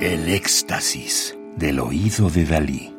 [0.00, 2.94] El éxtasis del oído de Dalí.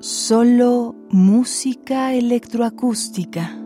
[0.00, 3.58] Solo música electroacústica.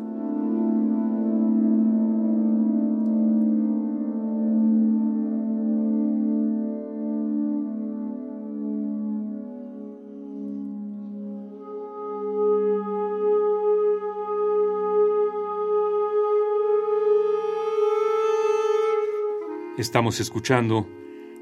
[19.76, 20.86] Estamos escuchando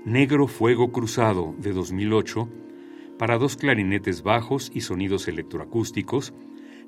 [0.04, 2.50] Negro Fuego Cruzado de 2008
[3.18, 6.34] para dos clarinetes bajos y sonidos electroacústicos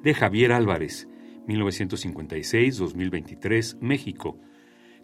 [0.03, 1.09] de Javier Álvarez,
[1.49, 4.39] 1956-2023, México,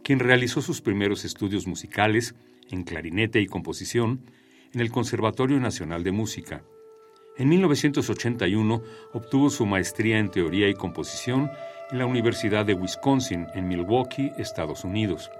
[0.04, 2.34] quien realizó sus primeros estudios musicales
[2.70, 4.26] en clarinete y composición
[4.74, 6.64] en el Conservatorio Nacional de Música.
[7.38, 8.82] En 1981
[9.14, 11.50] obtuvo su maestría en teoría y composición
[11.90, 15.30] en la Universidad de Wisconsin en Milwaukee, Estados Unidos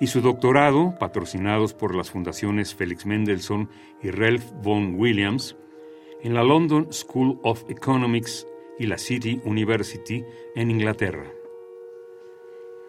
[0.00, 3.68] y su doctorado, patrocinados por las fundaciones Felix Mendelssohn
[4.02, 5.56] y Ralph Vaughan Williams,
[6.22, 8.46] en la London School of Economics
[8.78, 11.30] y la City University en Inglaterra.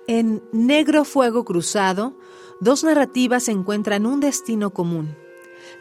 [0.08, 2.18] En Negro Fuego Cruzado,
[2.60, 5.16] dos narrativas encuentran un destino común.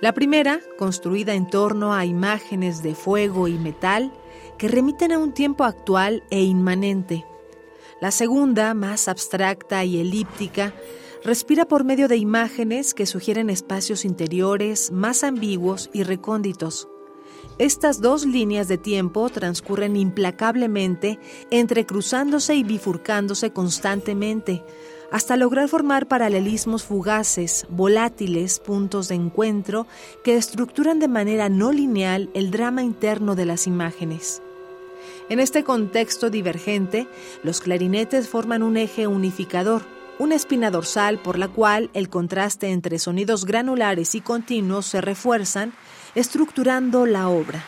[0.01, 4.13] La primera, construida en torno a imágenes de fuego y metal
[4.59, 7.25] que remiten a un tiempo actual e inmanente.
[8.01, 10.75] La segunda, más abstracta y elíptica,
[11.25, 16.89] respira por medio de imágenes que sugieren espacios interiores más ambiguos y recónditos.
[17.59, 21.19] Estas dos líneas de tiempo transcurren implacablemente,
[21.51, 24.65] entrecruzándose y bifurcándose constantemente,
[25.11, 29.87] hasta lograr formar paralelismos fugaces, volátiles, puntos de encuentro
[30.25, 34.41] que estructuran de manera no lineal el drama interno de las imágenes.
[35.29, 37.09] En este contexto divergente,
[37.43, 39.83] los clarinetes forman un eje unificador,
[40.21, 45.73] una espina dorsal por la cual el contraste entre sonidos granulares y continuos se refuerzan,
[46.15, 47.65] estructurando la obra.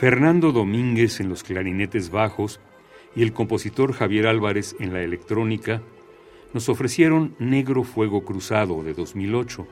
[0.00, 2.58] Fernando Domínguez en los clarinetes bajos
[3.14, 5.82] y el compositor Javier Álvarez en la electrónica
[6.54, 9.66] nos ofrecieron Negro Fuego Cruzado de 2008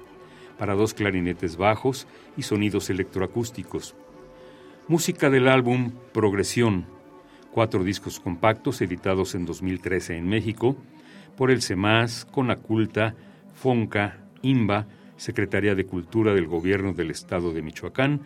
[0.59, 3.95] para dos clarinetes bajos y sonidos electroacústicos.
[4.87, 6.85] Música del álbum Progresión,
[7.51, 10.77] cuatro discos compactos editados en 2013 en México
[11.39, 13.15] por el CEMAS, Conaculta,
[13.55, 18.21] FONCA, IMBA, Secretaría de Cultura del Gobierno del Estado de Michoacán,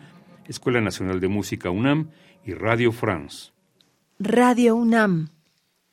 [0.47, 2.09] Escuela Nacional de Música UNAM
[2.45, 3.51] y Radio France.
[4.19, 5.29] Radio UNAM,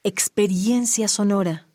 [0.02, 1.69] experiencia sonora.